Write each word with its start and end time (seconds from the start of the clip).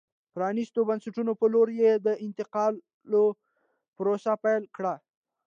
پرانیستو 0.33 0.81
بنسټونو 0.89 1.31
په 1.39 1.45
لور 1.53 1.67
یې 1.81 1.91
د 2.05 2.07
انتقال 2.25 2.73
پروسه 3.97 4.33
پیل 4.43 4.63
کړه. 4.75 4.93